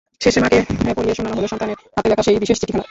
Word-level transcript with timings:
শেষে 0.21 0.39
মাকে 0.39 0.59
পরিয়ে 0.97 1.15
শোনানো 1.17 1.35
হলো 1.37 1.47
সন্তানের 1.47 1.77
হাতে 1.95 2.07
লেখা 2.09 2.23
সেই 2.23 2.41
বিশেষ 2.43 2.57
চিঠিখানা। 2.59 2.79